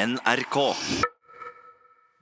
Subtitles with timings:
[0.00, 0.56] NRK.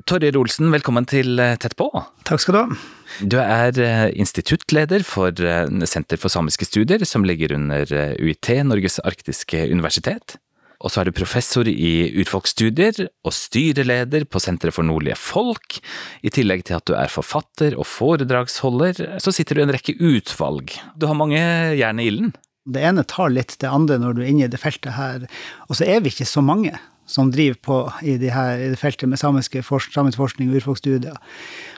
[0.08, 1.86] Torjer Olsen, velkommen til eh, Tett på.
[2.26, 2.78] Takk skal du ha.
[3.22, 8.98] Du er eh, instituttleder for eh, Senter for samiske studier, som ligger under UiT, Norges
[9.06, 10.38] arktiske universitet.
[10.82, 15.78] Og så er du professor i urfolksstudier og styreleder på Senteret for nordlige folk.
[16.22, 19.98] I tillegg til at du er forfatter og foredragsholder, så sitter du i en rekke
[19.98, 20.74] utvalg.
[20.98, 21.42] Du har mange
[21.78, 22.34] jern i ilden.
[22.68, 25.26] Det ene tar litt det andre når du er inne i det feltet her.
[25.70, 26.74] Og så er vi ikke så mange
[27.08, 30.60] som driver på i, de her, i det feltet med samiske forsk, samisk forskning og
[30.60, 31.16] urfolksstudier.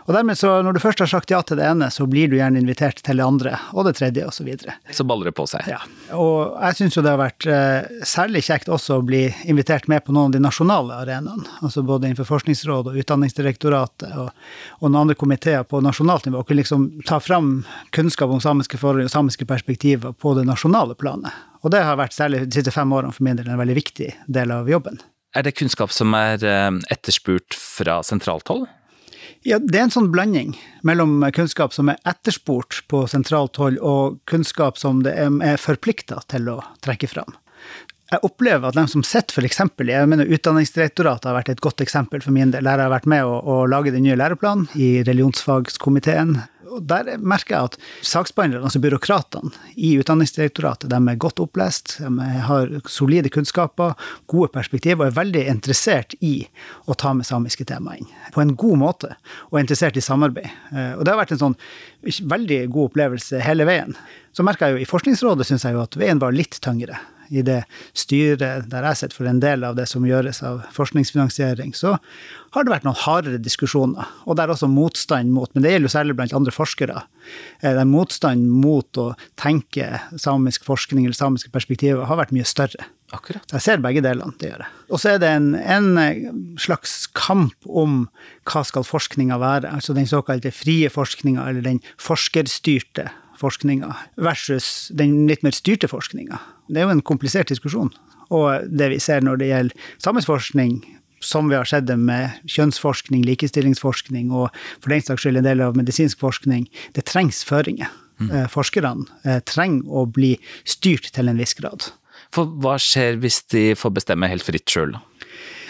[0.09, 2.35] Og dermed så, når du først har sagt ja til det ene, så blir du
[2.35, 4.75] gjerne invitert til det andre, og det tredje, og så videre.
[4.91, 5.69] Så baller det på seg.
[5.71, 5.79] Ja.
[6.19, 10.03] Og jeg syns jo det har vært eh, særlig kjekt også å bli invitert med
[10.03, 11.47] på noen av de nasjonale arenaene.
[11.61, 14.33] Altså både innenfor Forskningsrådet og Utdanningsdirektoratet og,
[14.81, 16.43] og noen andre komiteer på nasjonalt nivå.
[16.43, 17.61] Og kunne liksom ta fram
[17.95, 21.47] kunnskap om samiske forhold og samiske perspektiver på det nasjonale planet.
[21.63, 24.13] Og det har vært særlig de siste fem årene for min del en veldig viktig
[24.27, 24.99] del av jobben.
[25.37, 28.67] Er det kunnskap som er eh, etterspurt fra sentralt hold?
[29.47, 30.53] Ja, det er en sånn blanding
[30.85, 36.51] mellom kunnskap som er etterspurt på sentralt hold, og kunnskap som det er, forplikta til
[36.53, 37.39] å trekke fram.
[38.11, 39.61] Jeg opplever at de som sitter f.eks.
[39.87, 42.67] jeg mener Utdanningsdirektoratet har vært et godt eksempel for min del.
[42.67, 46.41] Der har jeg vært med å, å lage den nye læreplanen i religionsfagskomiteen.
[46.71, 52.27] Og der merker jeg at saksbehandlerne, altså byråkratene i Utdanningsdirektoratet, de er godt opplest, de
[52.49, 53.95] har solide kunnskaper,
[54.31, 56.35] gode perspektiv, og er veldig interessert i
[56.91, 58.11] å ta med samiske tema inn.
[58.35, 59.13] På en god måte,
[59.51, 60.51] og er interessert i samarbeid.
[60.75, 61.59] Eh, og det har vært en sånn
[62.03, 63.95] veldig god opplevelse hele veien.
[64.35, 66.99] Så merker jeg jo i Forskningsrådet syns jeg jo at veien var litt tyngre
[67.31, 67.63] i det
[67.97, 71.97] styret der jeg sitter for en del av det som gjøres av forskningsfinansiering, så
[72.55, 74.09] har det vært noen hardere diskusjoner.
[74.27, 77.05] Og det er også motstand mot, men det gjelder jo særlig blant andre forskere,
[77.63, 82.89] det er motstand mot å tenke samisk forskning eller samiske perspektiver har vært mye større.
[83.11, 83.43] Akkurat.
[83.51, 84.75] Jeg ser begge delene, det gjør jeg.
[84.91, 88.05] Og så er det en, en slags kamp om
[88.47, 93.09] hva skal forskninga være, altså den såkalte frie forskninga eller den forskerstyrte
[93.41, 93.91] forskninga
[94.21, 96.39] versus den litt mer styrte forskninga.
[96.71, 97.91] Det er jo en komplisert diskusjon.
[98.31, 100.79] Og det vi ser når det gjelder samisk forskning,
[101.21, 104.49] som vi har sett det med kjønnsforskning, likestillingsforskning og
[104.81, 106.65] for den saks skyld en del av medisinsk forskning,
[106.97, 107.91] det trengs føringer.
[108.21, 108.33] Mm.
[108.53, 110.35] Forskerne trenger å bli
[110.69, 111.91] styrt til en viss grad.
[112.33, 115.05] For hva skjer hvis de får bestemme helt fritt sjøl, da?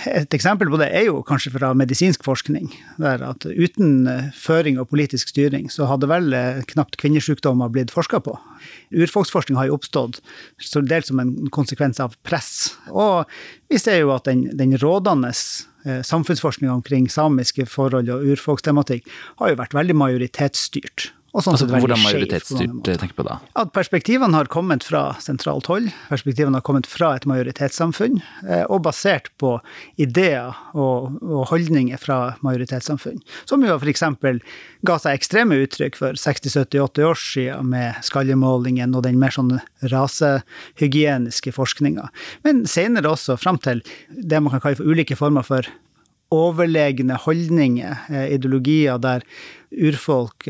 [0.08, 2.70] Et eksempel på det er jo kanskje fra medisinsk forskning.
[2.98, 6.32] der at Uten føring og politisk styring så hadde vel
[6.72, 8.38] knapt kvinnesykdommer blitt forska på.
[8.92, 10.20] Urfolksforskning har jo oppstått
[10.88, 12.76] dels som en konsekvens av press.
[12.88, 13.28] Og
[13.68, 15.32] vi ser jo at den, den rådende
[15.84, 19.08] samfunnsforskninga omkring samiske forhold og urfolkstematikk
[19.40, 21.10] har jo vært veldig majoritetsstyrt.
[21.30, 23.36] Sånn altså, hvordan majoritetsstyrt tenker på da?
[23.60, 25.86] At perspektivene har kommet fra sentralt hold.
[26.08, 28.18] Perspektivene har kommet fra et majoritetssamfunn,
[28.66, 29.52] og basert på
[30.02, 33.20] ideer og, og holdninger fra majoritetssamfunn.
[33.46, 34.02] Som jo f.eks.
[34.86, 39.60] ga seg ekstreme uttrykk for 60-70-80 år siden med skallemålingen og den mer sånn
[39.92, 42.08] rasehygieniske forskninga.
[42.42, 45.70] Men senere også fram til det man kan kalle for ulike former for
[46.30, 49.24] overlegne holdninger, ideologier der
[49.70, 50.46] urfolk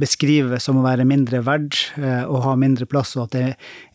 [0.00, 1.76] beskrives som å være mindre verd
[2.26, 3.44] og ha mindre plass, og at det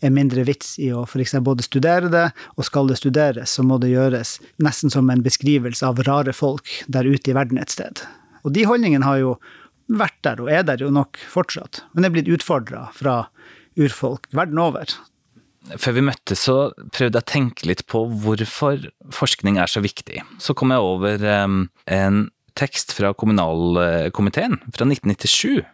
[0.05, 1.35] er mindre vits i å f.eks.
[1.45, 5.85] både studere det, og skal det studeres, så må det gjøres nesten som en beskrivelse
[5.87, 8.05] av rare folk der ute i verden et sted.
[8.45, 9.35] Og de holdningene har jo
[9.89, 13.25] vært der, og er der jo nok fortsatt, men er blitt utfordra fra
[13.77, 14.93] urfolk verden over.
[15.81, 20.21] Før vi møttes, så prøvde jeg å tenke litt på hvorfor forskning er så viktig.
[20.37, 22.19] Så kom jeg over en
[22.55, 25.65] tekst fra kommunalkomiteen fra 1997.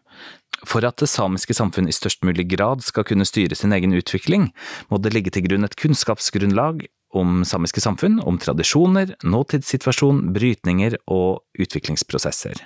[0.68, 4.52] For at det samiske samfunn i størst mulig grad skal kunne styre sin egen utvikling,
[4.94, 6.86] må det ligge til grunn et kunnskapsgrunnlag
[7.18, 12.62] om samiske samfunn, om tradisjoner, nåtidssituasjon, brytninger og utviklingsprosesser.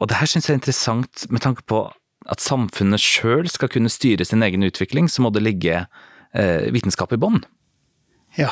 [0.00, 1.84] Og det her synes jeg er interessant med tanke på
[2.26, 7.14] at samfunnet sjøl skal kunne styre sin egen utvikling, så må det ligge eh, vitenskap
[7.14, 7.44] i bånn.
[8.36, 8.50] Ja,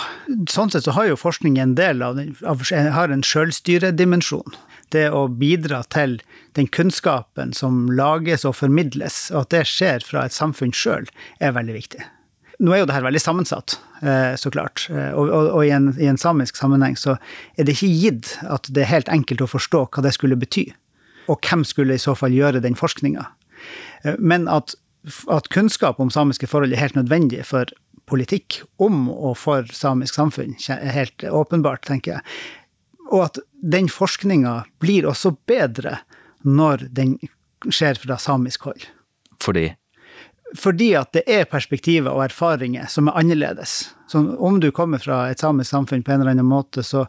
[0.48, 4.54] sånn sett så har jo forskning en del av den, har en sjølstyredimensjon.
[4.92, 6.18] Det å bidra til
[6.58, 11.08] den kunnskapen som lages og formidles, og at det skjer fra et samfunn sjøl,
[11.40, 12.04] er veldig viktig.
[12.62, 13.76] Nå er jo det her veldig sammensatt,
[14.38, 14.86] så klart.
[14.90, 17.16] Og, og, og i, en, i, en, samisk sammenheng så
[17.58, 20.68] er det ikke gitt at det er helt enkelt å forstå hva det skulle bety.
[21.32, 23.26] Og hvem skulle i så fall gjøre den forskninga.
[24.20, 24.76] Men at,
[25.32, 27.72] at kunnskap om samiske forhold er helt nødvendig for
[28.10, 32.26] politikk om og for samisk samfunn, helt åpenbart, tenker jeg.
[33.12, 35.98] Og at den forskninga blir også bedre
[36.44, 37.16] når den
[37.70, 38.86] skjer fra samisk hold.
[39.42, 39.72] Fordi?
[40.54, 43.94] Fordi at det er perspektiver og erfaringer som er annerledes.
[44.06, 47.06] Så om du kommer fra et samisk samfunn på en eller annen måte, så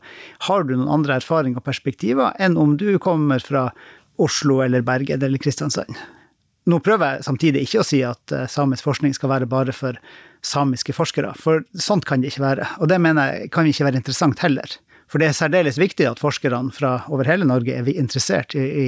[0.47, 3.69] har du noen andre erfaringer og perspektiver enn om du kommer fra
[4.21, 5.93] Oslo eller Bergen eller Kristiansand.
[6.65, 9.99] Nå prøver jeg samtidig ikke å si at eh, samisk forskning skal være bare for
[10.45, 12.69] samiske forskere, for sånt kan det ikke være.
[12.81, 14.77] Og det mener jeg kan ikke være interessant heller.
[15.11, 18.87] For det er særdeles viktig at forskerne fra over hele Norge er interessert i, i,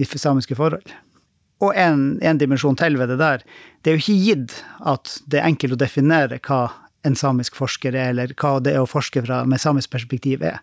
[0.00, 0.94] i samiske forhold.
[1.64, 3.42] Og en, en, dimensjon til ved det der,
[3.82, 6.60] det er jo ikke gitt at det er enkelt å definere hva
[7.06, 10.60] en samisk forsker er, eller hva det er å forske fra, med samisk perspektiv er.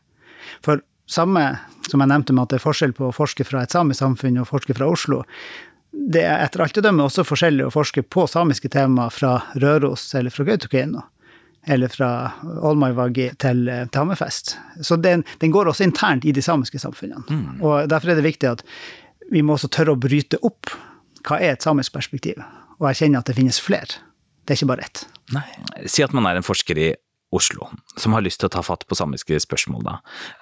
[0.63, 0.81] For
[1.11, 1.43] samme
[1.89, 4.39] som jeg nevnte med at det er forskjell på å forske fra et samisk samfunn
[4.41, 5.21] og forske fra Oslo,
[5.95, 10.09] det er etter alt å dømme også forskjellig å forske på samiske temaer fra Røros
[10.17, 11.05] eller fra Kautokeino.
[11.67, 12.09] Eller fra
[12.61, 14.57] Olmaivagi til, eh, til Hammerfest.
[14.85, 17.23] Så den, den, går også internt i de samiske samfunnene.
[17.29, 17.61] Mm.
[17.61, 18.65] Og derfor er det viktig at
[19.31, 20.69] vi må også tørre å bryte opp
[21.25, 22.37] hva er et samisk perspektiv,
[22.77, 24.03] og erkjenne at det finnes flere.
[24.45, 25.07] Det er ikke bare ett.
[25.33, 25.45] Nei.
[25.89, 26.91] Si at man er en forsker i
[27.35, 29.95] Oslo, som har lyst til å ta fatt på samiske spørsmål, da.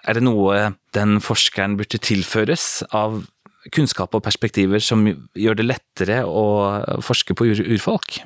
[0.04, 3.22] Er det noe den forskeren burde tilføres av
[3.74, 8.20] kunnskap og perspektiver som gjør det lettere å forske på urfolk?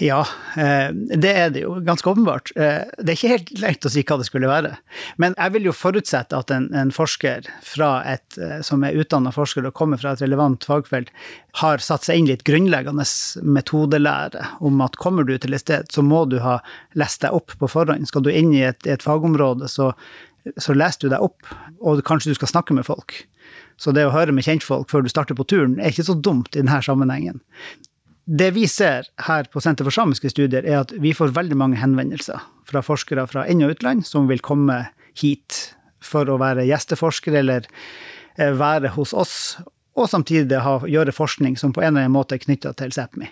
[0.00, 1.78] Ja, eh, det er det jo.
[1.80, 2.50] Ganske åpenbart.
[2.56, 4.74] Eh, det er ikke helt lett å si hva det skulle være.
[5.22, 9.64] Men jeg vil jo forutsette at en, en forsker et, eh, som er utdanna forsker
[9.64, 11.08] og kommer fra et relevant fagfelt,
[11.62, 13.06] har satt seg inn litt grunnleggende
[13.40, 16.58] metodelære om at kommer du til et sted, så må du ha
[16.92, 18.08] lest deg opp på forhånd.
[18.10, 19.94] Skal du inn i et, et fagområde, så,
[20.60, 21.48] så leser du deg opp,
[21.80, 23.22] og kanskje du skal snakke med folk.
[23.80, 26.52] Så det å høre med kjentfolk før du starter på turen, er ikke så dumt
[26.52, 27.40] i denne sammenhengen.
[28.30, 31.80] Det vi ser her på Senter for samiske studier, er at vi får veldig mange
[31.80, 32.38] henvendelser
[32.68, 34.76] fra forskere fra inn- og utland som vil komme
[35.18, 37.66] hit for å være gjesteforskere eller
[38.38, 39.34] eh, være hos oss,
[39.98, 43.26] og samtidig gjøre forskning som på en eller annen måte er knytta til Sápmi.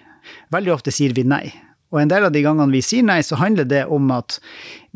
[0.50, 1.46] Veldig ofte sier vi nei.
[1.92, 4.38] Og en del av de gangene vi sier nei, så handler det om at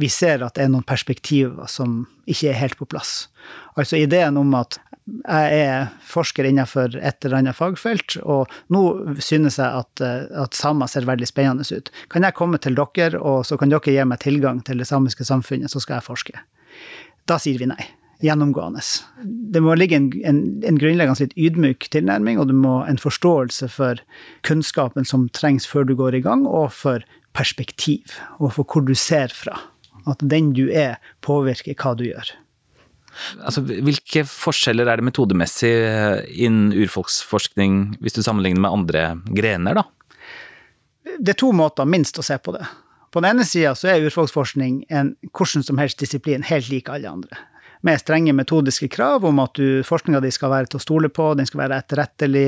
[0.00, 3.28] vi ser at det er noen perspektiver som ikke er helt på plass.
[3.80, 8.82] Altså ideen om at jeg er forsker innenfor et eller annet fagfelt, og nå
[9.18, 11.90] synes jeg at, eh, at samer ser veldig spennende ut.
[12.12, 15.26] Kan jeg komme til dere, og så kan dere gi meg tilgang til det samiske
[15.26, 16.44] samfunnet, så skal jeg forske?
[17.26, 17.82] Da sier vi nei.
[18.22, 18.82] Gjennomgående.
[19.52, 23.68] Det må ligge en, en, en grunnleggende litt ydmyk tilnærming, og det må en forståelse
[23.72, 24.02] for
[24.46, 27.02] kunnskapen som trengs før du går i gang, og for
[27.34, 29.58] perspektiv, og for hvor du ser fra.
[30.06, 32.30] At den du er, påvirker hva du gjør.
[33.44, 39.02] Altså, hvilke forskjeller er det metodemessig eh, innen urfolksforskning, hvis du sammenligner med andre
[39.36, 39.84] grener, da?
[41.18, 42.64] Det er to måter minst å se på det.
[43.12, 47.10] På den ene sida så er urfolksforskning en hvordan som helst disiplin, helt lik alle
[47.10, 47.40] andre.
[47.82, 51.48] Med strenge metodiske krav om at forskninga di skal være til å stole på, den
[51.48, 52.46] skal være etterrettelig,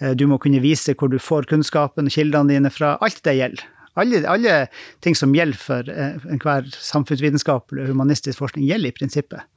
[0.00, 2.96] eh, du må kunne vise hvor du får kunnskapen og kildene dine fra.
[3.04, 3.64] Alt det gjelder.
[3.98, 4.58] Alle, alle
[5.02, 9.48] ting som gjelder for eh, enhver samfunnsvitenskapelig og humanistisk forskning, gjelder i prinsippet.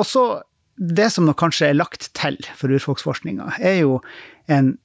[0.00, 0.24] Og så
[0.76, 3.98] det som nok kanskje er lagt til for urfolksforskninga, er jo
[4.50, 4.76] en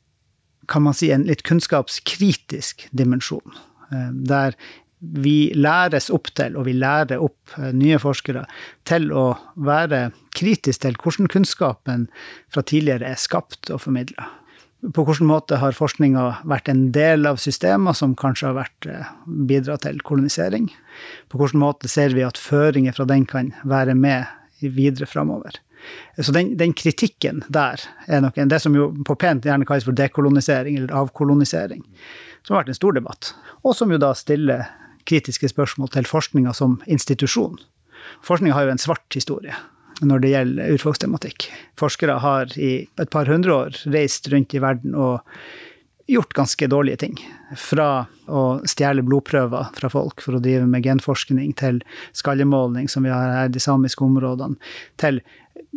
[0.68, 3.56] kan man si, en litt kunnskapskritisk dimensjon.
[3.92, 4.58] Eh, der
[5.00, 8.46] vi læres opp til, og vi lærer opp eh, nye forskere,
[8.88, 12.08] til å være kritisk til hvordan kunnskapen
[12.54, 14.30] fra tidligere er skapt og formidla.
[14.94, 19.14] På hvilken måte har forskninga vært en del av systemer som kanskje har vært eh,
[19.50, 20.72] bidratt til kolonisering?
[21.30, 24.26] På hvilken måte ser vi at føringer fra den kan være med
[24.62, 25.62] videre framover.
[26.20, 29.96] Så den, den, kritikken der er nok det som jo på pent gjerne kalles for
[29.96, 31.84] dekolonisering eller avkolonisering,
[32.42, 33.30] som har vært en stor debatt,
[33.62, 34.66] og som jo da stiller
[35.08, 37.58] kritiske spørsmål til forskninga som institusjon.
[38.26, 39.56] Forskninga har jo en svart historie
[40.06, 41.48] når det gjelder urfolkstematikk.
[41.80, 45.24] Forskere har i et par hundre år reist rundt i verden og
[46.08, 47.18] gjort ganske dårlige ting.
[47.58, 51.82] Fra å stjele blodprøver fra folk for å drive med genforskning, til
[52.16, 54.56] skallemåling, som vi har her i de samiske områdene,
[55.02, 55.20] til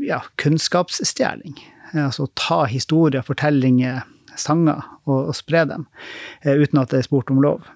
[0.04, 1.58] ja, kunnskapsstjeling.
[1.96, 4.04] Altså ta historier, fortellinger,
[4.38, 5.88] sanger, og, og spre dem
[6.44, 7.66] eh, uten at det er spurt om lov.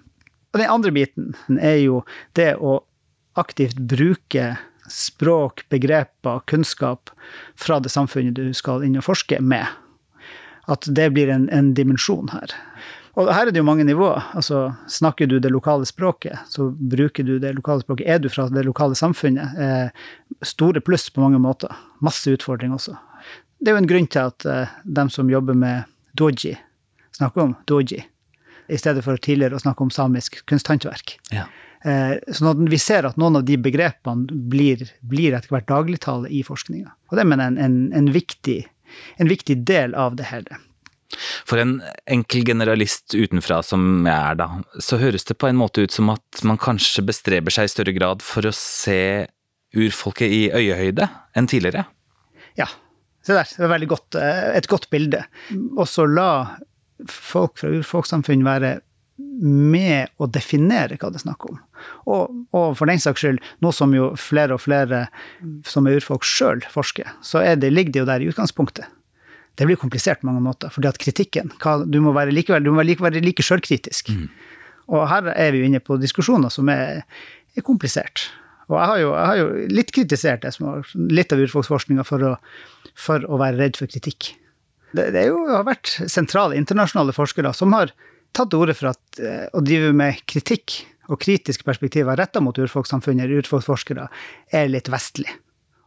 [0.55, 2.05] Og den andre biten er jo
[2.39, 2.79] det å
[3.35, 4.55] aktivt bruke
[4.89, 7.11] språk, begreper, kunnskap
[7.59, 9.67] fra det samfunnet du skal inn og forske med
[10.71, 12.55] at det blir en, en dimensjon her.
[13.15, 14.23] Og her er det jo mange nivåer.
[14.35, 18.09] Altså, snakker du det lokale språket, så bruker du det lokale språket.
[18.11, 19.59] Er du fra det lokale samfunnet?
[19.59, 20.07] Eh,
[20.43, 21.75] store pluss på mange måter.
[22.03, 22.97] Masse utfordringer også.
[23.61, 25.87] Det er jo en grunn til at eh, dem som jobber med
[26.19, 26.57] doji,
[27.15, 28.03] snakker om doji,
[28.69, 31.19] i stedet for tidligere å snakke om samisk kunsthåndverk.
[31.35, 31.49] Ja.
[31.85, 36.41] Eh, sånn vi ser at noen av de begrepene blir, blir etter hvert dagligtale i
[36.47, 36.95] forskninga.
[37.13, 38.63] Og det mener jeg er en, en, en viktig
[39.17, 40.61] en viktig del av det hele.
[41.47, 41.77] For en
[42.11, 44.49] enkel generalist utenfra som jeg er, da,
[44.83, 47.95] så høres det på en måte ut som at man kanskje bestreber seg i større
[47.95, 49.27] grad for å se
[49.75, 51.07] urfolket i øyehøyde
[51.39, 51.87] enn tidligere?
[52.59, 52.69] Ja.
[53.25, 55.23] Se der, det var godt, eh, et godt bilde.
[55.81, 56.59] Også la
[57.11, 58.79] folk fra urfolkssamfunn være
[59.45, 61.59] med å definere hva det er snakk om.
[62.11, 65.07] Og, og, for den saks skyld, nå som jo flere og flere
[65.69, 68.91] som er urfolk sjøl forsker, så det, ligger det jo der i utgangspunktet
[69.55, 70.71] det blir komplisert på mange måter.
[70.71, 74.11] fordi at kritikken hva, Du må være like, du må være like, like sjølkritisk.
[74.11, 74.29] Mm.
[74.91, 77.05] Og her er vi jo inne på diskusjoner som er,
[77.55, 78.31] er komplisert.
[78.69, 80.55] Og jeg har, jo, jeg har, jo, litt kritisert det
[81.13, 82.35] litt av urfolksforskninga for,
[82.97, 84.35] for, å være redd for kritikk.
[84.95, 87.93] Det, det jo, har vært sentrale internasjonale forskere som har
[88.35, 92.57] tatt til orde for at eh, å drive med kritikk og kritiske perspektiver retta mot
[92.59, 94.07] urfolkssamfunnet eller urfolksforskere
[94.55, 95.29] er litt vestlig.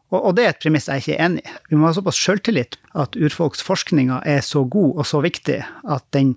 [0.08, 1.56] Og, og, det er et premiss jeg ikke er enig i.
[1.72, 6.36] Vi må ha såpass sjøltillit at urfolksforskninga er så god og så viktig at, den,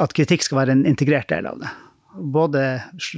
[0.00, 1.72] at, kritikk skal være en integrert del av det.
[2.14, 2.62] Både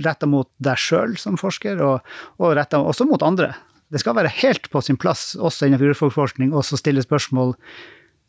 [0.02, 3.52] retta mot deg sjøl som forsker, og, og retta også mot andre.
[3.92, 7.54] Det skal være helt på sin plass også innenfor urfolksforskning å stille spørsmål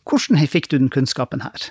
[0.07, 1.69] hvordan fikk du den kunnskapen her?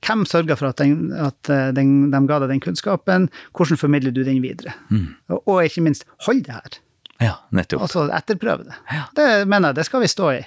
[0.00, 3.28] Hvem sørga for at, den, at eh, den, de ga deg den kunnskapen?
[3.56, 4.72] Hvordan formidler du den videre?
[4.88, 5.10] Mm.
[5.28, 6.78] Og, og ikke minst, hold det her.
[7.20, 7.84] Ja, nettopp.
[7.84, 8.78] Og så etterprøve det.
[8.88, 9.04] Ja.
[9.16, 10.40] Det mener jeg, det skal vi stå i.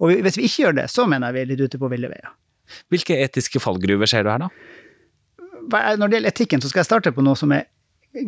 [0.00, 2.10] Og hvis vi ikke gjør det, så mener jeg vi er litt ute på ville
[2.12, 2.32] veier.
[2.92, 4.50] Hvilke etiske fallgruver ser du her, da?
[5.70, 7.66] Når det gjelder etikken, så skal jeg starte på noe som er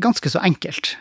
[0.01, 0.95] ganske så enkelt.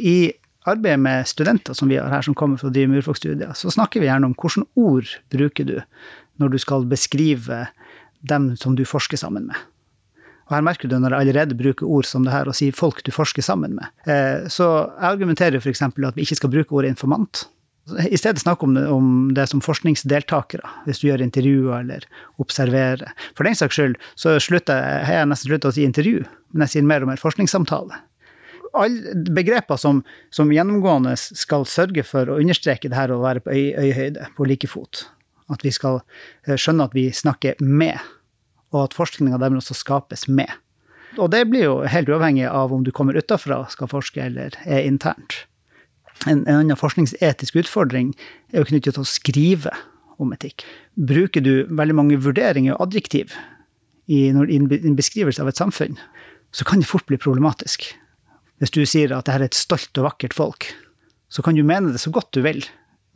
[0.00, 0.32] I
[0.68, 4.08] arbeidet med studenter som vi har her, som kommer fra drive med så snakker vi
[4.08, 5.78] gjerne om hvilke ord bruker du
[6.40, 7.66] når du skal beskrive
[8.22, 9.56] dem som du forsker sammen med.
[10.50, 13.02] Og her merker du når jeg allerede bruker ord som det her og sier folk
[13.06, 13.88] du forsker sammen med.
[14.04, 15.82] Eh, så jeg argumenterer f.eks.
[15.82, 17.46] at vi ikke skal bruke ordet informant.
[17.90, 22.04] I stedet snakk om om det som forskningsdeltakere, hvis du gjør intervjuer eller
[22.38, 23.10] observerer.
[23.34, 26.76] For den saks skyld så slutter har jeg nesten slutta å si intervju, men jeg
[26.76, 27.98] sier mer og mer forskningssamtale.
[28.72, 30.00] Alle begreper som,
[30.32, 34.70] som, gjennomgående skal sørge for å understreke det her å være på øyehøyde, på like
[34.70, 35.06] fot.
[35.52, 36.00] At vi skal
[36.46, 38.00] eh, skjønne at vi snakker med
[38.72, 40.48] og at forskninga dermed også skapes med.
[41.20, 44.86] Og det blir jo helt uavhengig av om du kommer utafra skal forske eller er
[44.88, 45.42] internt.
[46.24, 48.14] En, en annen forskningsetisk utfordring
[48.52, 49.74] er jo knyttet til å skrive
[50.22, 50.64] om etikk.
[50.96, 53.34] Bruker du veldig mange vurderinger og adjektiv
[54.08, 55.98] i en beskrivelse av et samfunn,
[56.52, 57.90] så kan det fort bli problematisk.
[58.62, 60.68] Hvis du sier at dette er et stolt og vakkert folk,
[61.26, 62.62] så kan du mene det så godt du vil,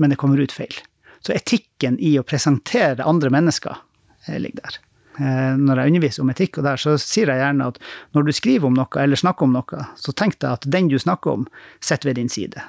[0.02, 0.74] men det kommer ut feil.
[1.22, 3.78] Så etikken i å presentere andre mennesker
[4.26, 4.80] eh, ligger der.
[5.16, 7.78] Eh, når jeg underviser om etikk, og der, så sier jeg gjerne at
[8.16, 10.98] når du skriver om noe eller snakker om noe, så tenk deg at den du
[10.98, 11.46] snakker om,
[11.78, 12.66] sitter ved din side.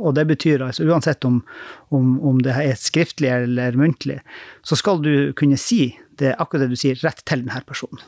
[0.00, 1.42] Og det betyr altså uansett om,
[1.92, 4.22] om, om, det er skriftlig eller muntlig,
[4.64, 8.00] så skal du kunne si det, akkurat det du sier, rett til denne personen.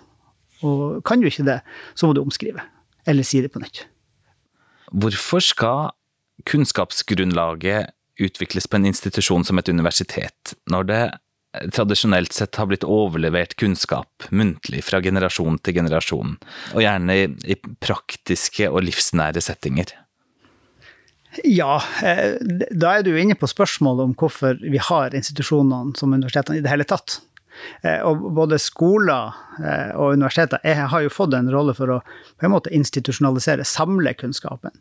[0.64, 1.60] Og kan du ikke det,
[1.98, 2.64] så må du omskrive.
[3.06, 3.84] Eller si det på nytt.
[4.92, 5.90] Hvorfor skal
[6.48, 7.92] kunnskapsgrunnlaget
[8.22, 11.02] utvikles på en institusjon som et universitet, når det
[11.74, 16.36] tradisjonelt sett har blitt overlevert kunnskap muntlig fra generasjon til generasjon,
[16.72, 19.92] og gjerne i, i praktiske og livsnære settinger?
[21.48, 22.36] Ja, eh,
[22.70, 26.72] da er du inne på spørsmålet om hvorfor vi har institusjonene som universitetene i det
[26.72, 27.20] hele tatt.
[27.82, 32.48] Eh, og både skoler eh, og universiteter har jo fått en rolle for å på
[32.48, 34.74] en måte institusjonalisere, samle kunnskapen.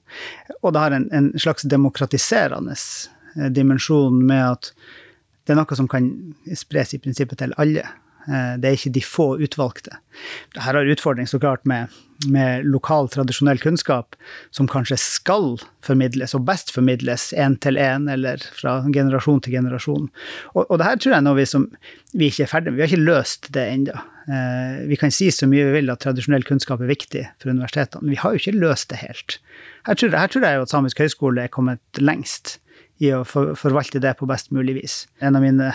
[0.61, 2.75] Og det har en, en slags demokratiserende
[3.53, 4.71] dimensjon med at
[5.45, 6.07] det er noe som kan
[6.57, 7.85] spres i prinsippet til alle.
[8.27, 9.97] Eh, det er ikke de få utvalgte.
[10.53, 11.93] Dette har utfordring så klart med,
[12.29, 14.17] med lokal, tradisjonell kunnskap,
[14.53, 20.09] som kanskje skal formidles, og best formidles én til én, eller fra generasjon til generasjon.
[20.53, 21.67] Og, og det her tror jeg nå vi, som,
[22.13, 22.79] vi ikke er ferdig med.
[22.79, 24.07] Vi har ikke løst det ennå.
[24.31, 28.05] Eh, vi kan si så mye vi vil at tradisjonell kunnskap er viktig for universitetene,
[28.05, 29.39] men vi har jo ikke løst det helt.
[29.87, 32.59] Her tror, her tror jeg jo at Samisk høgskole er kommet lengst
[33.01, 34.95] i å forvalte det på best mulig vis.
[35.25, 35.71] En av mine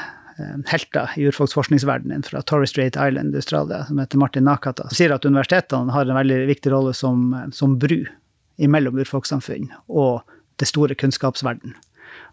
[0.66, 5.94] helter i urfolksforskningsverdenen fra Torres Strait Island, Australia, som heter Martin Nakata, sier at universitetene
[5.94, 8.02] har en veldig viktig rolle som, som bru
[8.56, 10.24] mellom urfolkssamfunn og
[10.60, 11.74] det store kunnskapsverden,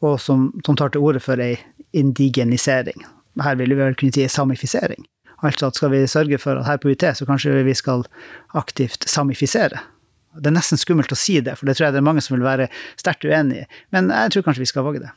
[0.04, 1.58] og som, som tar til orde for ei
[1.94, 3.04] indigenisering.
[3.44, 5.08] Her vil vi vel kunne si samifisering.
[5.44, 8.06] Altså at skal vi sørge for at her på UiT så kanskje vi skal
[8.56, 9.82] aktivt samifisere
[10.34, 12.36] det er nesten skummelt å si det, for det tror jeg det er mange som
[12.36, 12.70] vil være
[13.00, 13.66] sterkt uenig i.
[13.94, 15.12] Men jeg tror kanskje vi skal våge det.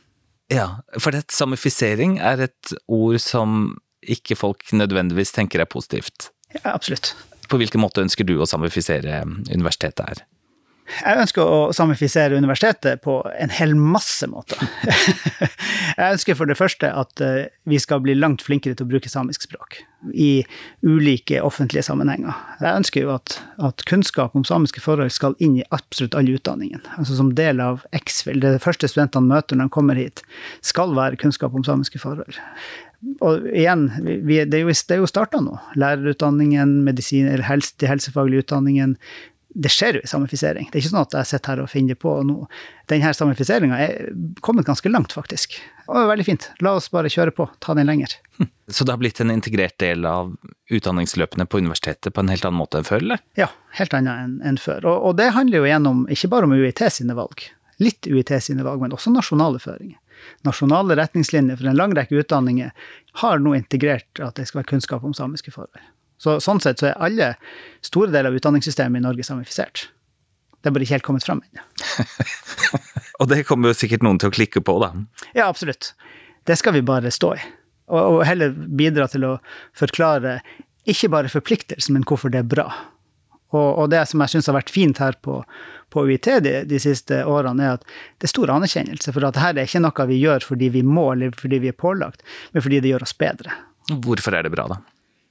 [0.53, 0.69] Ja,
[1.03, 3.75] for det, samifisering er et ord som
[4.07, 6.31] ikke folk nødvendigvis tenker er positivt.
[6.55, 7.15] Ja, absolutt.
[7.51, 10.23] På hvilken måte ønsker du å samifisere universitetet her?
[10.87, 14.61] Jeg ønsker å samifisere universitetet på en hel masse måter.
[15.97, 19.11] Jeg ønsker for det første at eh, vi skal bli langt flinkere til å bruke
[19.11, 19.81] samisk språk
[20.15, 20.45] i
[20.87, 22.37] ulike offentlige sammenhenger.
[22.61, 26.85] Jeg ønsker jo at, at kunnskap om samiske forhold skal inn i absolutt alle utdanningene.
[27.01, 28.39] Altså som del av X-FIL.
[28.45, 30.23] Det, første studentene møter når de kommer hit,
[30.65, 32.39] skal være kunnskap om samiske forhold.
[33.25, 33.89] Og igjen,
[34.27, 35.57] vi, det er jo, det jo starta nå.
[35.79, 38.97] Lærerutdanningen, medisin, helse, de helsefaglige utdanningen
[39.57, 40.69] det skjer jo i samifisering.
[40.69, 42.45] Det er ikke sånn at jeg sitter her og finner på noe.
[42.91, 44.11] Denne samifiseringa er
[44.45, 45.57] kommet ganske langt, faktisk.
[45.87, 46.49] Og det er veldig fint.
[46.65, 48.19] La oss bare kjøre på, ta den lenger.
[48.69, 50.35] Så det har blitt en integrert del av
[50.69, 53.25] utdanningsløpene på universitetet på en helt annen måte enn før, eller?
[53.39, 53.49] Ja,
[53.79, 54.85] helt annet enn en før.
[54.85, 57.49] Og, og, det handler jo gjennom ikke bare om UiT sine valg,
[57.81, 59.97] litt UiT sine valg, men også nasjonale føringer.
[60.45, 62.73] Nasjonale retningslinjer for en lang rekke utdanninger
[63.23, 65.81] har nå integrert at det skal være kunnskap om samiske forhold.
[66.23, 67.33] Så, sånn sett så er alle
[67.85, 69.89] store deler av utdanningssystemet i Norge samifisert.
[70.61, 71.63] Det er bare ikke helt kommet fram ennå.
[73.21, 74.91] og det kommer jo sikkert noen til å klikke på, da.
[75.37, 75.93] Ja, absolutt.
[76.49, 77.45] Det skal vi bare stå i.
[77.93, 79.37] Og, og heller bidra til å
[79.77, 80.41] forklare
[80.91, 82.67] ikke bare forpliktelsen, men hvorfor det er bra.
[83.55, 85.39] Og, og det som jeg syns har vært fint her på,
[85.95, 87.87] på UiT de, de, siste årene, er at
[88.19, 91.09] det er stor anerkjennelse for at dette er ikke noe vi gjør fordi vi må
[91.13, 93.55] eller fordi vi er pålagt, men fordi det gjør oss bedre.
[94.03, 94.81] Hvorfor er det bra, da?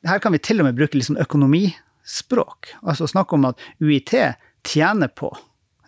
[0.05, 2.75] Her kan vi til og med bruke liksom økonomispråk.
[2.85, 4.13] Altså snakke om at UiT
[4.65, 5.31] tjener på,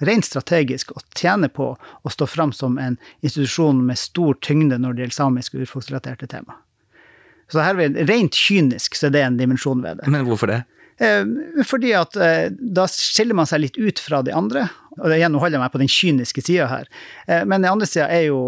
[0.05, 4.93] rent strategisk, å tjene på å stå fram som en institusjon med stor tyngde når
[4.95, 6.57] det gjelder samiske og urfolksrelaterte tema.
[7.51, 7.77] Så her,
[8.09, 10.09] rent kynisk så er det en dimensjon ved det.
[10.11, 10.63] Men hvorfor det?
[10.97, 11.23] Eh,
[11.65, 14.65] fordi at eh, da skiller man seg litt ut fra de andre.
[14.97, 16.91] Og igjen, nå holder jeg meg på den kyniske sida her.
[17.29, 18.41] Eh, men den andre sida er jo,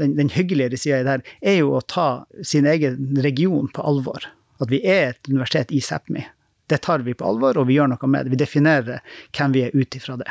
[0.00, 2.08] den, den hyggeligere sida i det her, er jo å ta
[2.40, 4.26] sin egen region på alvor
[4.60, 6.24] at vi er et universitet i Sápmi.
[6.70, 8.34] Det tar vi på alvor, og vi gjør noe med det.
[8.34, 9.02] Vi definerer
[9.34, 10.28] hvem vi er ut ifra det.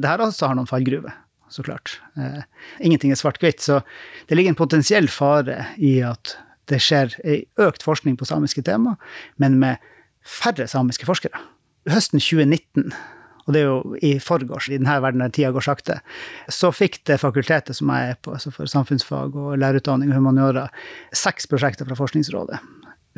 [0.00, 1.12] Dette også har noen fallgruver,
[1.52, 1.98] så klart.
[2.16, 2.44] Eh,
[2.80, 3.60] ingenting er svart-hvitt.
[3.60, 3.82] Så
[4.28, 6.36] det ligger en potensiell fare i at
[6.70, 7.18] det skjer
[7.60, 8.94] økt forskning på samiske tema,
[9.42, 9.82] men med
[10.24, 11.42] færre samiske forskere.
[11.90, 12.94] Høsten 2019
[13.42, 15.98] og det er jo i forgårs, i denne verden der tida går sakte,
[16.46, 20.68] så fikk det fakultetet som jeg er på, altså for samfunnsfag og lærerutdanning og humaniora,
[21.16, 22.60] seks prosjekter fra Forskningsrådet.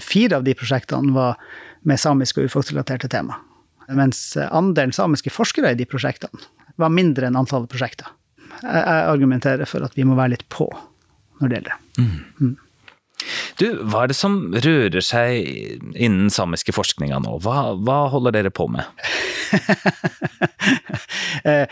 [0.02, 1.38] Fire av de prosjektene var
[1.86, 3.38] med samiske og urfolksrelaterte tema.
[3.92, 6.40] Mens andelen samiske forskere i de prosjektene
[6.80, 8.08] var mindre enn antallet prosjekter.
[8.62, 10.66] Jeg argumenterer for at vi må være litt på
[11.40, 12.04] når det gjelder det.
[12.04, 12.18] Mm.
[12.40, 12.54] Mm.
[13.60, 15.46] Du, hva er det som rører seg
[15.94, 17.38] innen samiske forskninga nå?
[17.44, 18.84] Hva, hva, holder dere på med?
[21.44, 21.68] Eh,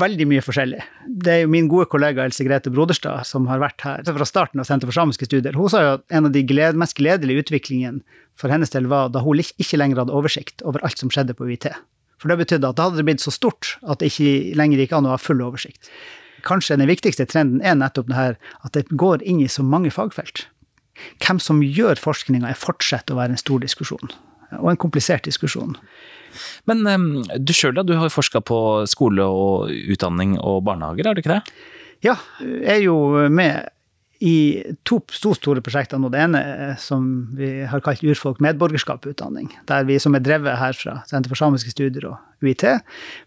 [0.00, 0.80] veldig mye forskjellig.
[1.06, 4.58] Det er jo min gode kollega Else Grete Broderstad som har vært her fra starten
[4.58, 5.54] av Senter for samiske studier.
[5.54, 8.02] Hun sa jo at en av de gled, mest gledelige utviklingene
[8.34, 11.46] for hennes del var da hun ikke lenger hadde oversikt over alt som skjedde på
[11.46, 11.68] UiT.
[12.18, 14.96] For det betydde at da hadde det blitt så stort at det ikke lenger gikk
[14.98, 15.92] an å ha full oversikt.
[16.44, 19.92] Kanskje den viktigste trenden er nettopp det her at det går inn i så mange
[19.94, 20.46] fagfelt.
[21.22, 24.14] Hvem som gjør forskninga, er fortsatt å være en stor diskusjon,
[24.60, 25.76] og en komplisert diskusjon.
[26.70, 27.06] Men um,
[27.38, 27.84] du sjøl, da?
[27.86, 28.58] Du har forska på
[28.90, 31.42] skole og utdanning og barnehager, har du ikke det?
[32.04, 32.98] Ja, jeg er jo
[33.32, 33.70] med
[34.24, 36.08] i to, to store prosjekter nå.
[36.12, 36.40] Det ene
[36.80, 39.50] som vi har kalt Urfolk medborgerskap utdanning.
[39.68, 42.64] Der vi som er drevet her fra Senter for samiske studier og UiT,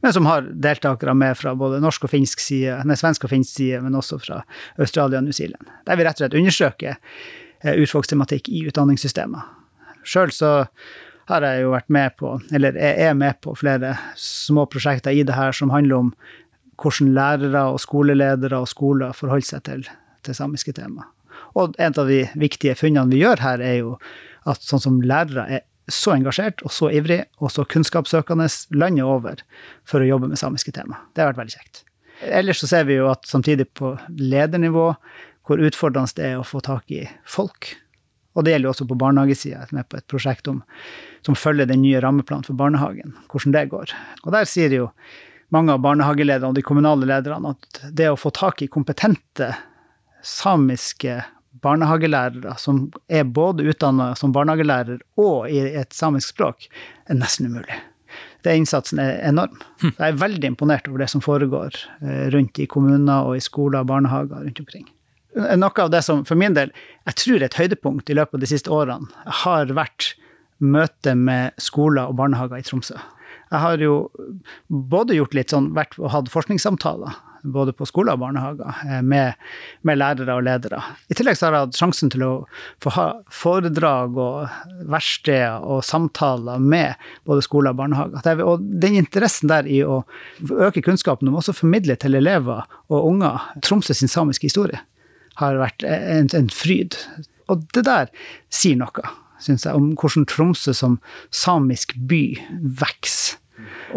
[0.06, 3.60] men som har deltakere med fra både norsk og finsk side, nei, svensk og finsk
[3.60, 4.42] side, men også fra
[4.78, 5.70] Australia og New Zealand.
[5.86, 6.98] Der vi rett og slett undersøker
[7.66, 9.56] urfolkstematikk i utdanningssystemet.
[10.08, 10.52] Sjøl så
[11.28, 15.26] har jeg jo vært med på, eller jeg er med på flere små prosjekter i
[15.28, 16.12] det her som handler om
[16.78, 19.88] hvordan lærere og skoleledere og skoler forholder seg til,
[20.24, 21.10] til samiske tema.
[21.58, 23.98] Og en av de viktige funnene vi gjør her, er jo
[24.48, 29.44] at sånn som lærere er så engasjert og så ivrig og så kunnskapssøkende landet over
[29.88, 31.02] for å jobbe med samiske tema.
[31.16, 31.84] Det har vært veldig kjekt.
[32.28, 34.90] Ellers så ser vi jo at samtidig på ledernivå
[35.48, 37.72] hvor utfordrende det er å få tak i folk.
[38.38, 39.64] Og det gjelder jo også på barnehagesida.
[39.64, 40.60] Jeg er med på et prosjekt om,
[41.26, 43.96] som følger den nye rammeplanen for barnehagen, hvordan det går.
[44.26, 44.92] Og der sier jo
[45.56, 49.54] mange av barnehagelederne og de kommunale lederne at det å få tak i kompetente
[50.22, 51.22] samiske
[51.64, 56.68] barnehagelærere som er både utdanna som barnehagelærer og i et samisk språk,
[57.10, 57.80] er nesten umulig.
[58.46, 59.58] Den innsatsen er enorm.
[59.82, 59.96] Hm.
[59.96, 63.82] Jeg er veldig imponert over det som foregår eh, rundt i kommuner og i skoler
[63.82, 64.86] og barnehager rundt omkring
[65.38, 66.72] noe av det som for min del
[67.08, 69.08] jeg tror et høydepunkt i løpet av de siste årene,
[69.44, 70.16] har vært
[70.58, 72.98] møte med skoler og barnehager i Tromsø.
[73.48, 74.10] Jeg har jo
[74.68, 77.16] både gjort litt sånn, vært og hatt forskningssamtaler
[77.48, 79.38] både på skoler og barnehager, eh, med,
[79.88, 80.82] med, lærere og ledere.
[81.08, 82.32] I tillegg så har jeg hatt sjansen til å
[82.84, 86.98] få ha foredrag og verksteder og samtaler med
[87.30, 88.44] både skoler og barnehager.
[88.44, 90.02] Og den interessen der i å
[90.42, 94.82] øke kunnskapen, om også formidle til elever og unger Tromsø sin samiske historie,
[95.42, 96.98] har vært en, en fryd.
[97.48, 98.12] Og det der
[98.54, 99.10] sier noe,
[99.44, 101.00] syns jeg, om hvordan Tromsø som
[101.34, 102.24] samisk by
[102.82, 103.38] vokser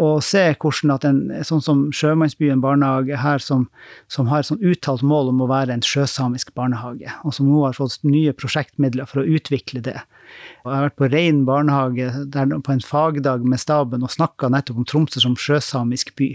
[0.01, 3.67] og se hvordan at en sånn som Sjømannsbyen barnehage her, som,
[4.11, 7.77] som har sånn uttalt mål om å være en sjøsamisk barnehage, og som nå har
[7.77, 9.97] fått nye prosjektmidler for å utvikle det.
[10.63, 14.49] Og jeg har vært på Rein barnehage der, på en fagdag med staben og snakka
[14.53, 16.33] nettopp om Tromsø som sjøsamisk by,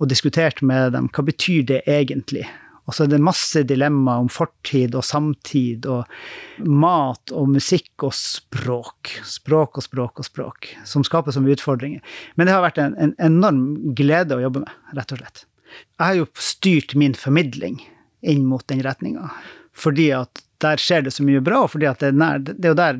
[0.00, 2.48] og diskutert med dem hva betyr det egentlig
[2.90, 8.16] og så er det masse dilemmaer om fortid og samtid og mat og musikk og
[8.18, 9.12] språk.
[9.22, 12.02] Språk og språk og språk, som skaper som utfordringer.
[12.34, 15.44] Men det har vært en, en enorm glede å jobbe med, rett og slett.
[15.70, 17.78] Jeg har jo styrt min formidling
[18.26, 19.30] inn mot den retninga,
[19.70, 22.58] fordi at der skjer det så mye bra, og fordi at det er, nær, det
[22.58, 22.98] er jo der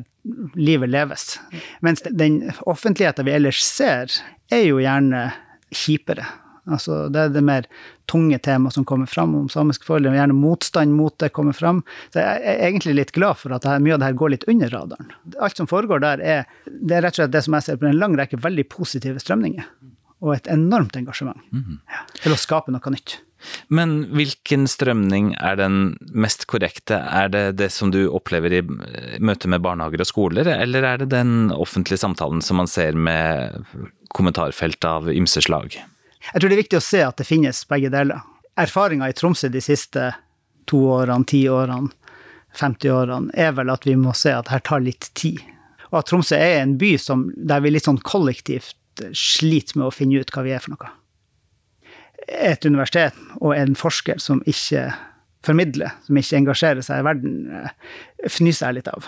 [0.55, 1.33] livet leves.
[1.83, 4.15] Mens den offentligheten vi ellers ser,
[4.47, 5.27] er jo gjerne
[5.83, 6.31] kjipere.
[6.69, 7.67] Altså, det er det mer
[8.11, 10.13] tunge temaet som kommer fram om samiske forhold.
[10.13, 11.81] Gjerne motstand mot det kommer fram.
[12.13, 14.73] Så jeg er egentlig litt glad for at mye av det her går litt under
[14.73, 15.09] radaren.
[15.41, 17.89] Alt som foregår der, er, det er rett og slett det som jeg ser på
[17.89, 19.65] en lang rekke veldig positive strømninger.
[20.21, 21.79] Og et enormt engasjement mm.
[21.89, 23.17] ja, til å skape noe nytt.
[23.73, 26.99] Men hvilken strømning er den mest korrekte?
[27.01, 28.61] Er det det som du opplever i
[29.17, 33.65] møte med barnehager og skoler, eller er det den offentlige samtalen som man ser med
[34.13, 35.79] kommentarfelt av ymse slag?
[36.29, 38.21] Jeg tror det er viktig å se at det finnes begge deler.
[38.59, 40.11] Erfaringa i Tromsø de siste
[40.69, 41.89] to årene, ti årene,
[42.57, 45.39] 50 årene, er vel at vi må se at her tar litt tid.
[45.91, 48.77] Og at Tromsø er en by som, der vi litt sånn kollektivt
[49.17, 50.91] sliter med å finne ut hva vi er for noe.
[52.27, 54.91] Et universitet og en forsker som ikke
[55.45, 57.37] formidler, som ikke engasjerer seg i verden,
[58.29, 59.07] fnyser jeg litt av,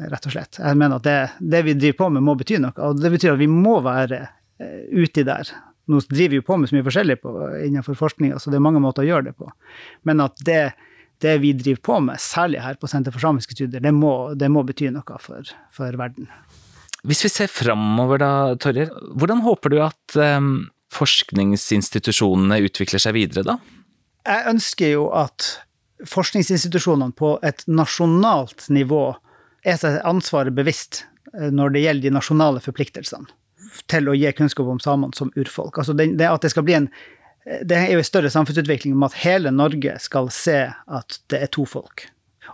[0.00, 0.60] rett og slett.
[0.62, 1.18] Jeg mener at det,
[1.52, 2.72] det vi driver på med, må bety noe.
[2.86, 5.52] Og det betyr at vi må være eh, uti der
[5.86, 7.32] nå driver vi jo på med så mye forskjellig på,
[7.66, 9.48] innenfor forskninga, så det er mange måter å gjøre det på.
[10.08, 10.74] Men at det,
[11.22, 14.50] det vi driver på med, særlig her på Senter for samiske studier, det må, det
[14.52, 16.28] må bety noe for, for, verden.
[17.06, 23.46] Hvis vi ser framover da, Torjer, hvordan håper du at um, forskningsinstitusjonene utvikler seg videre
[23.46, 23.60] da?
[24.26, 25.52] Jeg ønsker jo at
[26.10, 29.04] forskningsinstitusjonene på et nasjonalt nivå
[29.66, 33.30] er seg ansvaret bevisst eh, når det gjelder de nasjonale forpliktelsene
[33.90, 35.78] til å gi kunnskap om samene som urfolk.
[35.82, 36.90] Altså det, det, at det skal bli en
[37.46, 41.50] det er jo en større samfunnsutvikling om at hele Norge skal se at det er
[41.54, 42.08] to folk.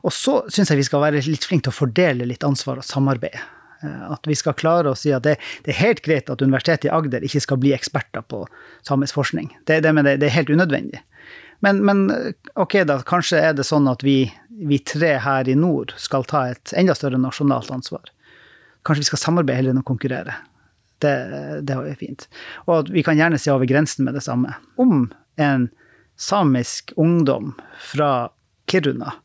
[0.04, 2.84] Og så syns jeg vi skal være litt flinke til å fordele litt ansvar og
[2.84, 3.40] samarbeide.
[3.82, 6.88] Eh, at vi skal klare å si at det, det, er helt greit at Universitetet
[6.88, 8.44] i Agder ikke skal bli eksperter på
[8.86, 9.50] samisk forskning.
[9.66, 11.02] Det, det, det er helt unødvendig.
[11.62, 12.06] Men, men,
[12.58, 16.48] ok, da, kanskje er det sånn at vi, vi, tre her i nord skal ta
[16.50, 18.10] et enda større nasjonalt ansvar.
[18.82, 20.40] Kanskje vi skal samarbeide heller enn å konkurrere.
[21.02, 21.14] Det,
[21.66, 22.28] det er fint.
[22.70, 24.54] Og vi kan gjerne se over grensen med det samme.
[24.78, 25.08] Om
[25.42, 25.66] en
[26.20, 28.30] samisk ungdom fra
[28.70, 29.16] Kiruna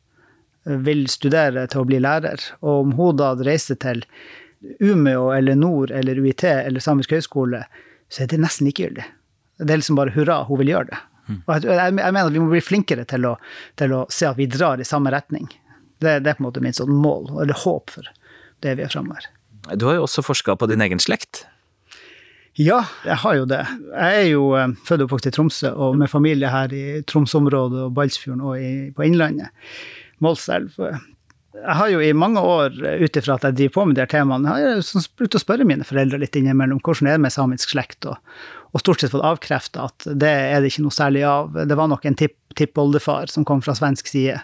[0.67, 4.03] vil studere til å bli lærer, og om hun da reiser til
[4.81, 7.61] Umeå eller Nord eller UiT eller Samisk høgskole,
[8.09, 9.05] så er det nesten likegyldig.
[9.61, 10.99] Det er liksom bare hurra, hun vil gjøre det.
[11.27, 11.39] Mm.
[11.43, 13.35] Og jeg, jeg, mener at vi må bli flinkere til å,
[13.79, 15.47] til å, se at vi drar i samme retning.
[15.99, 18.09] Det, det er på en måte mitt sånn mål, eller håp for
[18.65, 19.29] det vi er framover.
[19.75, 21.45] Du har jo også forska på din egen slekt.
[22.57, 23.59] Ja, jeg har jo det.
[23.93, 27.83] Jeg er jo eh, født og oppvokst i Tromsø, og med familie her i Tromsø-området
[27.85, 29.53] og Balsfjorden og i, på Innlandet.
[30.25, 30.73] Målselv.
[31.57, 34.09] Jeg har jo i mange år, ut ifra at jeg driver på med de her
[34.09, 37.73] temaene, har jeg brukt å spørre mine foreldre litt innimellom hvordan det er med samisk
[37.73, 38.17] slekt, og,
[38.73, 41.53] og stort sett fått avkrefta at det er det ikke noe særlig av.
[41.53, 44.39] Det var nok en tippoldefar som kom fra svensk side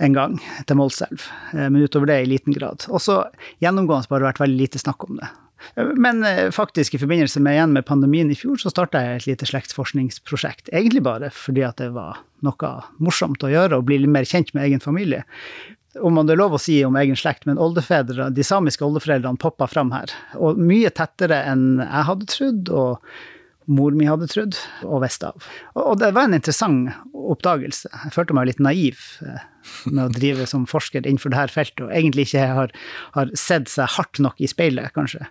[0.00, 0.36] en gang
[0.68, 2.88] til Målselv, eh, men utover det i liten grad.
[2.88, 3.26] Også
[3.64, 5.28] gjennomgående bare vært veldig lite snakk om det.
[5.74, 9.28] Men eh, faktisk, i forbindelse med, igjen med pandemien i fjor, så starta jeg et
[9.30, 10.70] lite slektsforskningsprosjekt.
[10.72, 14.52] Egentlig bare fordi at det var noe morsomt å gjøre, og bli litt mer kjent
[14.54, 15.24] med egen familie.
[15.96, 19.68] Om det er lov å si om egen slekt, men oldefedre, de samiske oldeforeldrene poppa
[19.70, 20.12] fram her.
[20.36, 22.68] Og mye tettere enn jeg hadde trodd.
[22.68, 23.16] og
[23.66, 25.46] mor mi hadde trodd og visste av.
[25.78, 27.90] Og det var en interessant oppdagelse.
[27.90, 29.46] Jeg følte meg litt naiv eh,
[29.88, 32.74] med å drive som forsker innenfor dette feltet, og egentlig ikke har,
[33.16, 35.26] har sett seg hardt nok i speilet, kanskje.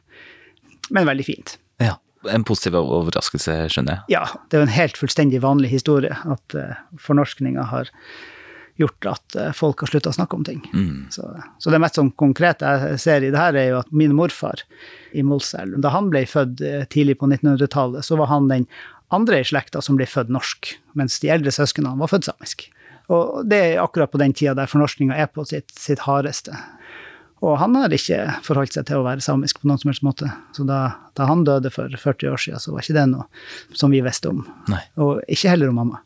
[0.90, 1.58] Men veldig fint.
[1.84, 1.98] Ja.
[2.32, 4.16] En positiv overraskelse, skjønner jeg.
[4.18, 4.24] Ja.
[4.50, 7.92] Det er jo en helt fullstendig vanlig historie at uh, fornorskninga har
[8.82, 10.62] gjort at uh, folk har slutta å snakke om ting.
[10.74, 11.08] Mm.
[11.14, 11.28] Så,
[11.60, 14.66] så, det mest sånn konkrete jeg ser i det her, er jo at min morfar
[15.16, 18.68] i Målselv, da han ble født uh, tidlig på 1900-tallet, så var han den
[19.16, 22.68] andre i slekta som ble født norsk, mens de eldre søsknene var født samisk.
[23.14, 26.56] Og det er akkurat på den tida der fornorskninga er på sitt, sitt, hardeste.
[27.46, 30.32] Og han har ikke forholdt seg til å være samisk på noen som helst måte.
[30.56, 30.80] Så da,
[31.18, 33.28] da han døde for 40 år siden, så var ikke det noe
[33.78, 34.42] som vi visste om.
[34.72, 34.82] Nei.
[35.04, 36.02] Og ikke heller om mamma.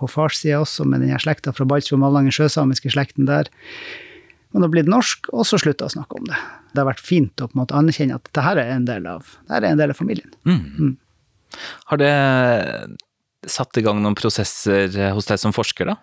[0.00, 3.50] På fars side også, med den slekta fra Balsfjord, Malangen, sjøsamiske slekten der.
[4.50, 6.38] Men det har blitt norsk, og så slutta å snakke om det.
[6.72, 9.28] Det har vært fint å på en måte anerkjenne at dette er en del av,
[9.52, 10.32] en del av familien.
[10.48, 10.62] Mm.
[10.74, 10.94] Mm.
[11.92, 12.14] Har det
[13.50, 15.98] satt i gang noen prosesser hos deg som forsker, da?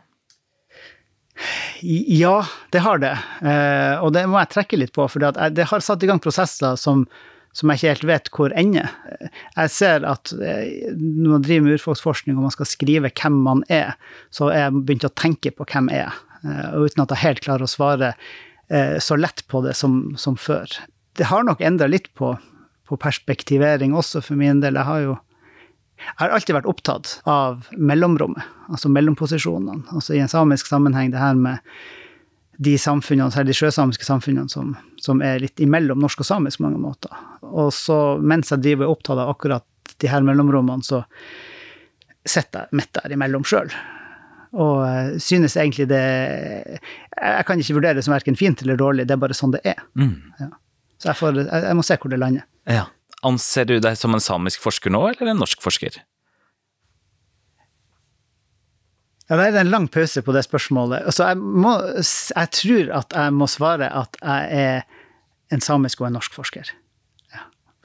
[1.83, 2.39] Ja,
[2.73, 3.13] det har det.
[3.45, 6.79] Eh, og det må jeg trekke litt på, for det har satt i gang prosesser
[6.79, 7.05] som,
[7.57, 8.91] som jeg ikke helt vet hvor ender.
[9.55, 13.63] Jeg ser at eh, når man driver med urfolksforskning og man skal skrive hvem man
[13.73, 13.95] er,
[14.29, 17.23] så er jeg begynt å tenke på hvem jeg er, eh, og uten at jeg
[17.23, 18.13] helt klarer å svare
[18.99, 20.67] så lett på det som, som før.
[21.15, 22.33] Det har nok endra litt på,
[22.83, 24.75] på perspektivering også, for min del.
[24.75, 25.13] Jeg har jo
[25.97, 29.87] jeg har alltid vært opptatt av mellomrommet, altså mellomposisjonene.
[29.95, 31.63] Altså i en samisk sammenheng, det her med
[32.57, 36.67] de samfunnene, særlig de sjøsamiske samfunnene, som, som, er litt imellom norsk og samisk på
[36.67, 37.13] mange måter.
[37.47, 39.65] Og så mens jeg driver opptatt av akkurat
[40.01, 41.03] de her mellomrommene, så
[42.27, 43.71] sitter jeg midt der imellom sjøl.
[44.57, 49.17] Og synes egentlig det Jeg kan ikke vurdere det som verken fint eller dårlig, det
[49.17, 49.81] er bare sånn det er.
[49.99, 50.15] Mm.
[50.39, 50.51] Ja.
[50.97, 52.45] Så jeg, får, jeg, jeg må se hvor det lander.
[52.69, 52.85] Ja.
[53.25, 55.97] Anser du deg som en samisk forsker nå, eller en norsk forsker?
[59.27, 61.03] Ja, Det er en lang pause på det spørsmålet.
[61.09, 64.85] Altså, jeg, må, jeg tror at jeg må svare at jeg er
[65.51, 66.71] en samisk og en norsk forsker.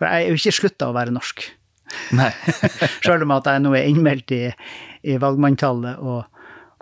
[0.03, 1.45] For jeg er jo ikke slutta å være norsk.
[2.19, 2.33] Nei.
[3.05, 4.41] Sjøl om at jeg nå er innmeldt i,
[5.07, 6.25] i valgmanntallet og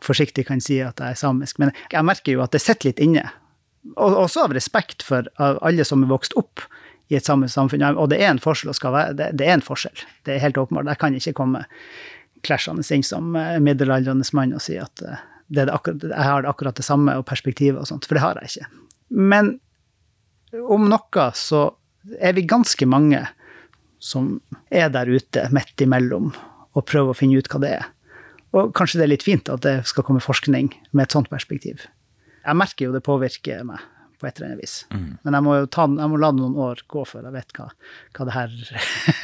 [0.00, 1.60] forsiktig kan si at jeg er samisk.
[1.60, 3.26] Men jeg merker jo at det sitter litt inne.
[4.00, 6.64] Og også av respekt for alle som er vokst opp
[7.12, 7.84] i et samme samfunn.
[7.92, 10.06] Og det er en forskjell, være, det, det, er en forskjell.
[10.24, 10.88] Det er helt åpenbart.
[10.94, 11.66] Jeg kan ikke komme
[12.46, 16.46] klæsjende inn som eh, middelaldrende mann og si at eh, det det akkurat, jeg har
[16.48, 18.84] akkurat det samme og perspektivet og sånt, for det har jeg ikke.
[19.10, 19.56] Men
[20.70, 21.64] om noe så
[22.18, 23.22] er vi ganske mange
[24.00, 24.38] som
[24.72, 26.32] er der ute midt imellom
[26.74, 27.88] og prøver å finne ut hva det er.
[28.56, 31.84] Og kanskje det er litt fint at det skal komme forskning med et sånt perspektiv.
[32.40, 33.82] Jeg merker jo det påvirker meg
[34.20, 34.74] på et eller annet vis.
[34.92, 35.16] Mm.
[35.24, 37.68] Men jeg må jo ta, jeg må la noen år gå før jeg vet hva,
[38.16, 38.56] hva det her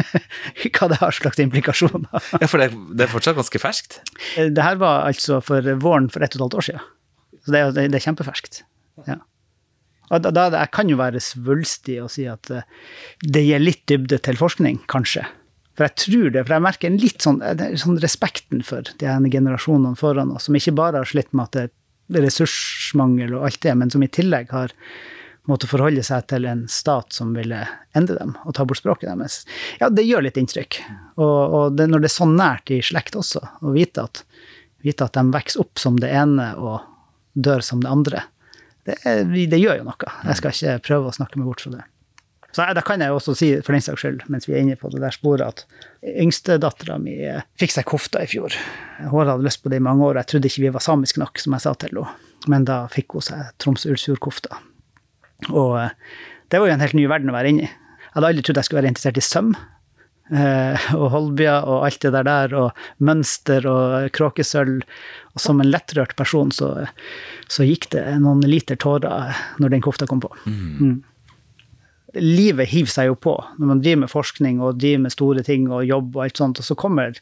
[0.77, 2.09] Hva det har slags implikasjoner.
[2.43, 4.01] ja, for det, det, er fortsatt ganske ferskt?
[4.37, 6.87] Det her var altså for våren for ett og et halvt år siden.
[7.45, 8.63] Så det, det, det er kjempeferskt.
[9.07, 9.21] Ja.
[10.11, 12.67] Da, da, jeg kan jo være svulstig og si at eh,
[13.27, 15.25] det gir litt dybde til forskning, kanskje.
[15.77, 17.43] For jeg tror det, for jeg merker en litt sånn,
[17.77, 22.23] sånn respekten for de generasjonene foran oss, som ikke bare har slitt med at det
[22.23, 24.73] er ressursmangel og alt det, men som i tillegg har
[25.47, 27.61] måttet forholde seg til en stat som ville
[27.97, 29.43] endre dem og ta bort språket deres.
[29.81, 30.81] Ja, det gjør litt inntrykk.
[31.21, 34.25] Og, og det, når det er så nært i slekt også, å vite at,
[34.87, 36.81] vite at de vokser opp som det ene og
[37.37, 38.25] dør som det andre,
[38.87, 38.97] det,
[39.51, 40.15] det gjør jo noe.
[40.31, 41.85] Jeg skal ikke prøve å snakke meg bort fra det.
[42.57, 44.89] Så da kan jeg også si, for den saks skyld, mens vi er inne på
[44.89, 48.55] det der sporet, at yngstedattera mi eh, fikk seg kofta i fjor.
[49.03, 51.43] Hun hadde lyst på det i mange år, jeg trodde ikke vi var samiske nok,
[51.43, 52.15] som jeg sa til henne.
[52.49, 54.63] Men da fikk hun seg Troms-Ulsfjord-kofta.
[55.51, 55.93] Og eh,
[56.49, 57.69] det var jo en helt ny verden å være inni.
[57.69, 59.53] Jeg hadde aldri trodd jeg skulle være interessert i søm.
[60.27, 64.87] Eh, og Holbia og alt det der der, og mønster og kråkesølv.
[65.37, 66.73] Og som en lettrørt person så,
[67.53, 70.33] så gikk det noen liter tårer når den kofta kom på.
[70.47, 70.65] Mm.
[70.81, 70.97] Mm
[72.17, 75.69] livet hiver seg jo på når man driver med forskning og driver med store ting
[75.73, 77.19] og jobb og alt sånt, og så kommer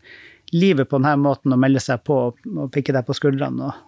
[0.55, 3.81] livet på denne måten og melder seg på og pikker deg på skuldrene og,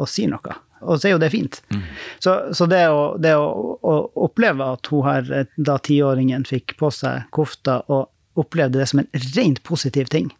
[0.00, 0.56] og sier noe.
[0.80, 1.60] Og så er jo det fint.
[1.74, 1.82] Mm.
[2.24, 3.94] Så, så, det, å, det å, å,
[4.24, 5.28] oppleve at hun her,
[5.60, 10.30] da tiåringen fikk på seg kofta og opplevde det som en rent positiv ting,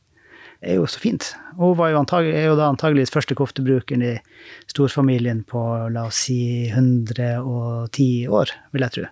[0.61, 1.31] er jo så fint.
[1.57, 4.17] Hun var jo antagelig, er jo da antageligvis første koftebrukeren i
[4.69, 9.09] storfamilien på la oss si 110 år, vil jeg tro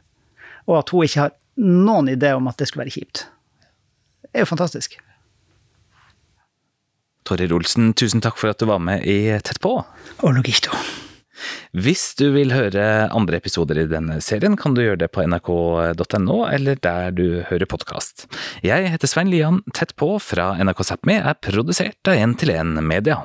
[0.69, 3.25] og at hun ikke har noen idé om at det skulle være kjipt.
[4.29, 4.99] Det er jo fantastisk.
[7.29, 9.75] Torrid Olsen, tusen takk for at du var med i Tett på.
[9.81, 10.77] Og logito.
[11.77, 16.39] Hvis du vil høre andre episoder i denne serien, kan du gjøre det på nrk.no,
[16.51, 18.27] eller der du hører podkast.
[18.65, 19.63] Jeg heter Svein Lian.
[19.77, 23.23] Tett på fra NRK Sápmi er produsert av 1 til 1 Media.